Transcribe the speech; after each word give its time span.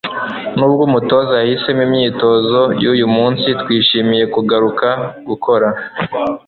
Nubwo 0.57 0.81
umutoza 0.89 1.33
yahisemo 1.41 1.81
imyitozo 1.87 2.61
yuyu 2.83 3.07
munsi, 3.15 3.47
twishimiye 3.61 4.23
kugaruka 4.35 4.87
gukora 5.27 5.67